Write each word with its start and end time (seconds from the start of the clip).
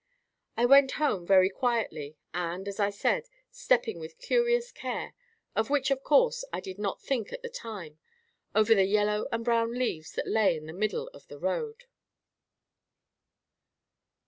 I 0.57 0.65
went 0.65 0.93
home 0.93 1.27
very 1.27 1.51
quietly, 1.51 2.17
and, 2.33 2.67
as 2.67 2.79
I 2.79 2.89
said, 2.89 3.27
stepping 3.51 3.99
with 3.99 4.17
curious 4.17 4.71
care—of 4.71 5.69
which, 5.69 5.91
of 5.91 6.01
course, 6.01 6.43
I 6.51 6.59
did 6.59 6.79
not 6.79 6.99
think 7.03 7.31
at 7.31 7.43
the 7.43 7.49
time—over 7.49 8.73
the 8.73 8.85
yellow 8.85 9.27
and 9.31 9.45
brown 9.45 9.73
leaves 9.75 10.13
that 10.13 10.25
lay 10.27 10.57
in 10.57 10.65
the 10.65 10.73
middle 10.73 11.07
of 11.09 11.27
the 11.27 11.37
road. 11.37 11.83